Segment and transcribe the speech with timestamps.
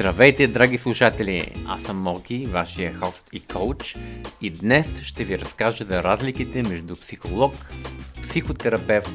[0.00, 1.52] Здравейте, драги слушатели!
[1.66, 3.96] Аз съм Моки, вашия хост и коуч
[4.40, 7.52] и днес ще ви разкажа за разликите между психолог,
[8.22, 9.10] психотерапевт,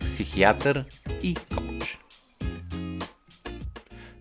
[0.00, 0.84] психиатър
[1.22, 1.98] и коуч.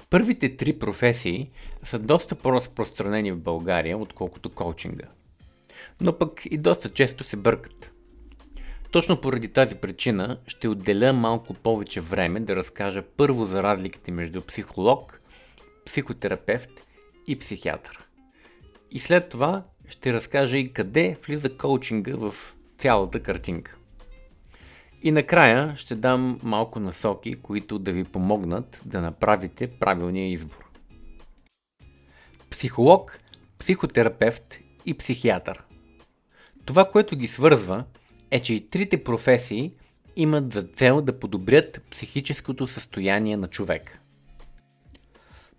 [0.09, 1.49] Първите три професии
[1.83, 5.07] са доста по-разпространени в България, отколкото коучинга.
[6.01, 7.91] Но пък и доста често се бъркат.
[8.91, 14.41] Точно поради тази причина ще отделя малко повече време да разкажа първо за разликите между
[14.41, 15.21] психолог,
[15.85, 16.71] психотерапевт
[17.27, 18.07] и психиатър.
[18.91, 23.75] И след това ще разкажа и къде влиза коучинга в цялата картинка.
[25.03, 30.65] И накрая ще дам малко насоки, които да ви помогнат да направите правилния избор.
[32.49, 33.19] Психолог,
[33.59, 35.63] психотерапевт и психиатър.
[36.65, 37.83] Това, което ги свързва,
[38.31, 39.73] е, че и трите професии
[40.15, 44.01] имат за цел да подобрят психическото състояние на човек.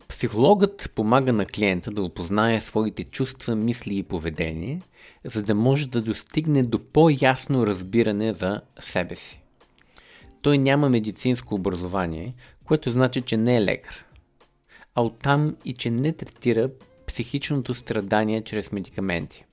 [0.08, 4.80] Психологът помага на клиента да опознае своите чувства, мисли и поведение,
[5.24, 9.40] за да може да достигне до по-ясно разбиране за себе си.
[10.42, 14.06] Той няма медицинско образование, което значи, че не е лекар,
[14.94, 16.70] а оттам и че не третира
[17.06, 19.44] психичното страдание чрез медикаменти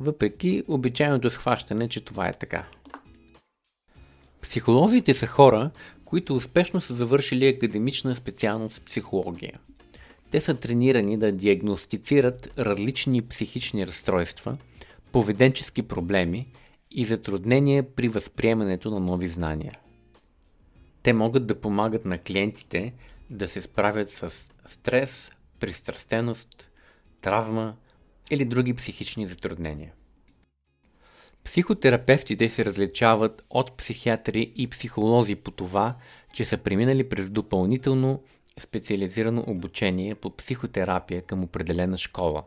[0.00, 2.64] въпреки обичайното схващане, че това е така.
[4.42, 5.70] Психолозите са хора,
[6.10, 9.60] които успешно са завършили академична специалност психология.
[10.30, 14.56] Те са тренирани да диагностицират различни психични разстройства,
[15.12, 16.46] поведенчески проблеми
[16.90, 19.78] и затруднения при възприемането на нови знания.
[21.02, 22.92] Те могат да помагат на клиентите
[23.30, 26.70] да се справят с стрес, пристрастеност,
[27.20, 27.74] травма,
[28.30, 29.92] или други психични затруднения.
[31.44, 35.96] Психотерапевтите се различават от психиатри и психолози по това,
[36.34, 38.22] че са преминали през допълнително
[38.60, 42.42] специализирано обучение по психотерапия към определена школа.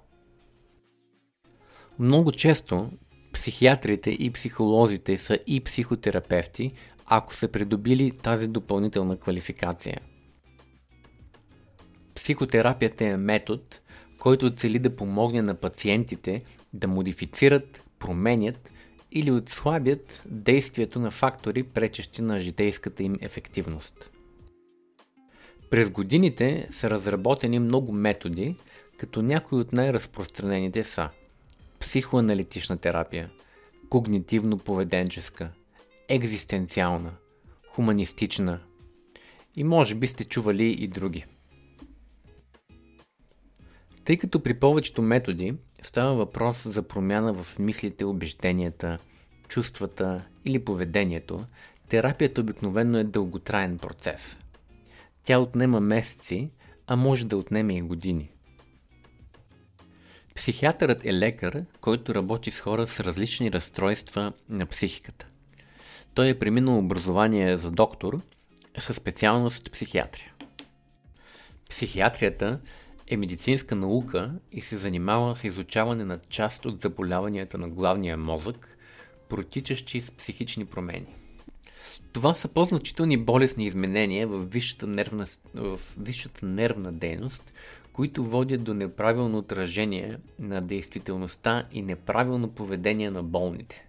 [2.00, 2.90] Много често
[3.34, 6.72] психиатрите и психолозите са и психотерапевти,
[7.06, 9.98] ако са придобили тази допълнителна квалификация.
[12.16, 13.64] Психотерапията е метод,
[14.20, 18.72] който цели да помогне на пациентите да модифицират, променят
[19.16, 24.12] или отслабят действието на фактори, пречещи на житейската им ефективност.
[25.70, 28.56] През годините са разработени много методи,
[28.98, 31.10] като някои от най-разпространените са
[31.80, 33.32] психоаналитична терапия,
[33.90, 35.48] когнитивно-поведенческа,
[36.08, 37.12] екзистенциална,
[37.70, 38.60] хуманистична
[39.58, 41.26] и може би сте чували и други.
[44.06, 48.98] Тъй като при повечето методи става въпрос за промяна в мислите, убежденията,
[49.48, 51.46] чувствата или поведението,
[51.90, 54.38] терапията обикновено е дълготраен процес.
[55.24, 56.50] Тя отнема месеци,
[56.88, 58.30] а може да отнеме и години.
[60.36, 65.28] Психиатърът е лекар, който работи с хора с различни разстройства на психиката.
[66.14, 68.22] Той е преминал образование за доктор
[68.80, 70.34] със специалност психиатрия.
[71.70, 72.60] Психиатрията
[73.08, 78.78] е медицинска наука и се занимава с изучаване на част от заболяванията на главния мозък,
[79.30, 81.16] протичащи с психични промени.
[82.14, 85.26] Това са по-значителни болесни изменения в висшата нервна,
[85.56, 87.54] в висшата нервна дейност,
[87.94, 93.86] които водят до неправилно отражение на действителността и неправилно поведение на болните.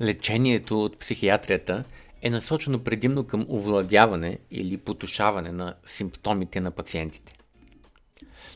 [0.00, 1.84] Лечението от психиатрията
[2.22, 7.37] е насочено предимно към овладяване или потушаване на симптомите на пациентите.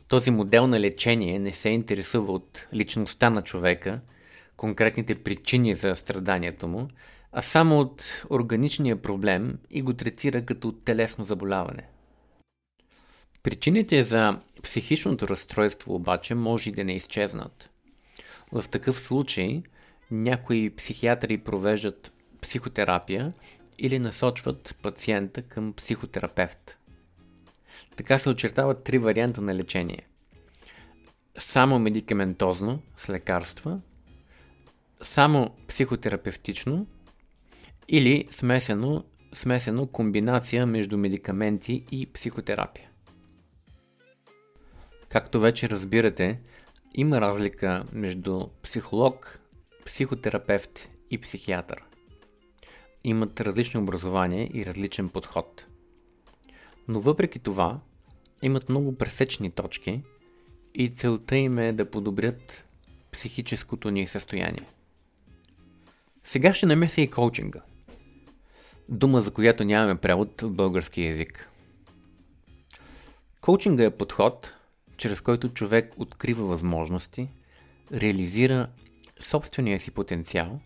[0.09, 4.01] Този модел на лечение не се интересува от личността на човека,
[4.57, 6.89] конкретните причини за страданието му,
[7.33, 11.89] а само от органичния проблем и го третира като телесно заболяване.
[13.43, 17.71] Причините за психичното разстройство обаче може и да не изчезнат.
[18.53, 19.63] В такъв случай
[20.11, 23.33] някои психиатри провеждат психотерапия
[23.79, 26.77] или насочват пациента към психотерапевт.
[27.97, 30.07] Така се очертават три варианта на лечение.
[31.39, 33.81] Само медикаментозно с лекарства,
[35.01, 36.87] само психотерапевтично
[37.89, 42.91] или смесено, смесено комбинация между медикаменти и психотерапия.
[45.09, 46.41] Както вече разбирате,
[46.95, 49.39] има разлика между психолог,
[49.85, 51.85] психотерапевт и психиатър.
[53.05, 55.67] Имат различно образование и различен подход–
[56.89, 57.81] но въпреки това,
[58.43, 60.03] имат много пресечни точки
[60.75, 62.65] и целта им е да подобрят
[63.13, 64.67] психическото ни състояние.
[66.25, 67.61] Сега ще намеся и коучинга.
[68.89, 71.49] Дума, за която нямаме превод в български язик.
[73.41, 74.55] Коучинга е подход,
[74.97, 77.29] чрез който човек открива възможности,
[77.93, 78.69] реализира
[79.21, 80.61] собствения си потенциал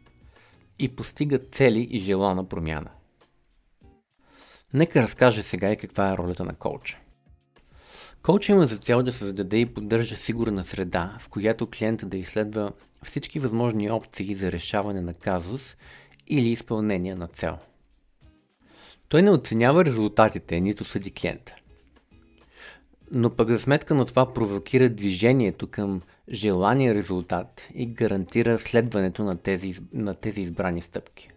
[0.78, 2.90] и постига цели и желана промяна.
[4.74, 6.98] Нека разкаже сега и каква е ролята на коуча.
[8.22, 12.70] Коуча има за цел да създаде и поддържа сигурна среда, в която клиента да изследва
[13.04, 15.76] всички възможни опции за решаване на казус
[16.26, 17.58] или изпълнение на цел.
[19.08, 21.54] Той не оценява резултатите, нито съди клиента.
[23.10, 29.36] Но пък за сметка на това провокира движението към желания резултат и гарантира следването на
[29.36, 31.30] тези, на тези избрани стъпки.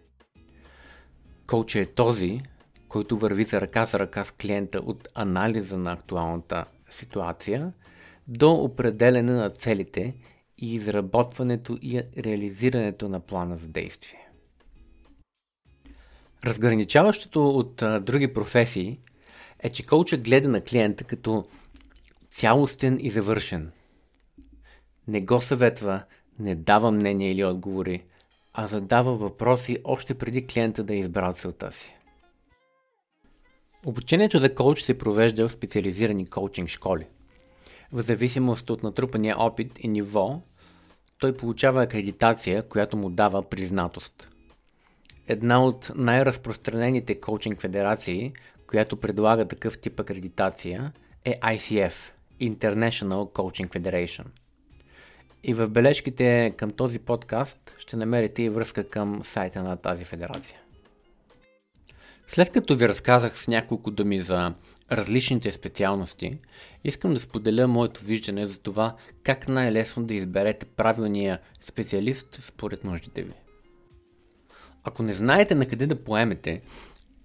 [1.46, 2.42] Коуча е този,
[2.90, 7.72] който върви за ръка за ръка с клиента от анализа на актуалната ситуация
[8.28, 10.14] до определене на целите
[10.58, 14.28] и изработването и реализирането на плана за действие.
[16.44, 19.00] Разграничаващото от а, други професии
[19.62, 21.44] е, че коуча гледа на клиента като
[22.28, 23.72] цялостен и завършен.
[25.08, 26.02] Не го съветва,
[26.38, 28.04] не дава мнение или отговори,
[28.52, 31.99] а задава въпроси още преди клиента да е избрал целта си.
[33.86, 37.06] Обучението за коуч се провежда в специализирани коучинг школи.
[37.92, 40.42] В зависимост от натрупания опит и ниво,
[41.18, 44.28] той получава акредитация, която му дава признатост.
[45.28, 48.32] Една от най-разпространените коучинг федерации,
[48.66, 50.92] която предлага такъв тип акредитация,
[51.24, 51.92] е ICF–
[52.40, 54.24] International Coaching Federation.
[55.42, 60.58] И в бележките към този подкаст ще намерите и връзка към сайта на тази федерация.
[62.32, 64.54] След като ви разказах с няколко думи за
[64.92, 66.38] различните специалности,
[66.84, 73.22] искам да споделя моето виждане за това как най-лесно да изберете правилния специалист според нуждите
[73.22, 73.32] ви.
[74.84, 76.62] Ако не знаете на къде да поемете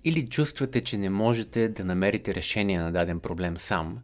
[0.04, 3.98] или чувствате, че не можете да намерите решение на даден проблем сам,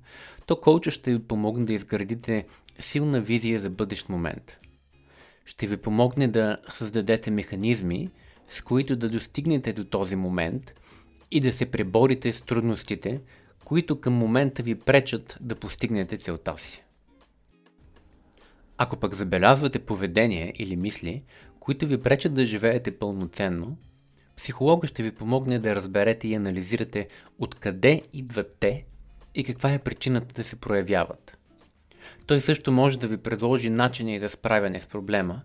[0.46, 2.46] то коуча ще ви помогне да изградите
[2.80, 4.58] силна визия за бъдещ момент.
[5.46, 8.10] Ще ви помогне да създадете механизми,
[8.50, 10.74] с които да достигнете до този момент
[11.32, 13.22] и да се преборите с трудностите,
[13.66, 16.84] които към момента ви пречат да постигнете целта си.
[18.78, 21.24] Ако пък забелязвате поведение или мисли,
[21.60, 23.78] които ви пречат да живеете пълноценно,
[24.38, 27.08] психолога ще ви помогне да разберете и анализирате
[27.40, 28.86] откъде идват те
[29.36, 31.38] и каква е причината да се проявяват.
[32.28, 35.42] Той също може да ви предложи начини за справяне с проблема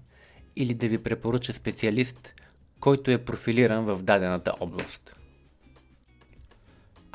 [0.56, 2.34] или да ви препоръча специалист,
[2.80, 5.15] който е профилиран в дадената област.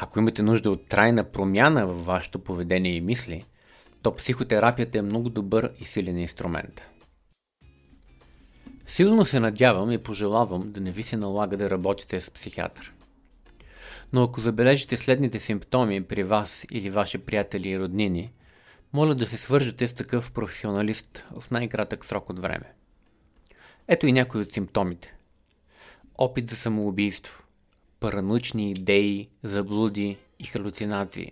[0.03, 3.45] Ако имате нужда от трайна промяна в вашето поведение и мисли,
[4.01, 6.81] то психотерапията е много добър и силен инструмент.
[8.87, 12.93] Силно се надявам и пожелавам да не ви се налага да работите с психиатър.
[14.13, 18.33] Но ако забележите следните симптоми при вас или ваши приятели и роднини,
[18.93, 22.73] моля да се свържете с такъв професионалист в най-кратък срок от време.
[23.87, 25.15] Ето и някои от симптомите.
[26.17, 27.43] Опит за самоубийство,
[28.01, 31.31] параноични идеи, заблуди и халюцинации,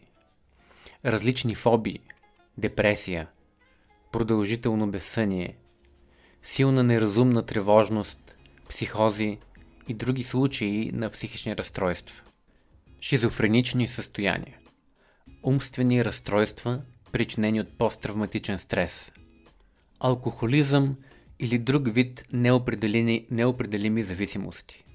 [1.05, 1.99] различни фобии,
[2.57, 3.27] депресия,
[4.11, 5.57] продължително безсъние,
[6.43, 8.35] силна неразумна тревожност,
[8.69, 9.37] психози
[9.87, 12.23] и други случаи на психични разстройства,
[13.01, 14.57] шизофренични състояния,
[15.43, 19.11] умствени разстройства, причинени от посттравматичен стрес,
[19.99, 20.95] алкохолизъм
[21.39, 24.85] или друг вид неопределими, зависимости,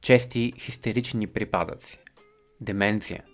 [0.00, 1.98] чести хистерични припадъци,
[2.60, 3.24] деменция.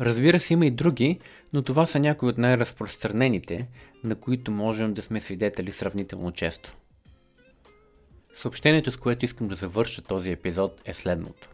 [0.00, 1.18] Разбира се, има и други,
[1.52, 3.68] но това са някои от най-разпространените,
[4.04, 6.76] на които можем да сме свидетели сравнително често.
[8.34, 11.50] Съобщението, с което искам да завърша този епизод е следното.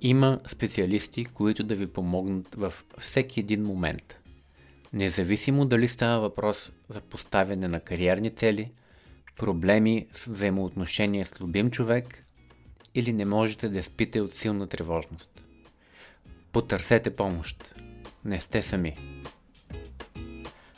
[0.00, 4.18] Има специалисти, които да ви помогнат във всеки един момент.
[4.92, 8.72] Независимо дали става въпрос за поставяне на кариерни цели,
[9.36, 12.24] проблеми с взаимоотношения с любим човек
[12.94, 15.44] или не можете да спите от силна тревожност.
[16.52, 17.74] Потърсете помощ.
[18.24, 18.96] Не сте сами.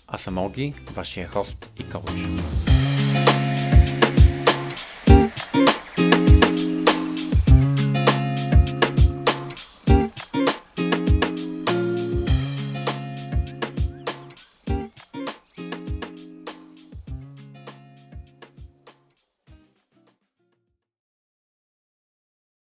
[0.07, 2.11] Аз съм Оги, вашия хост и коуч.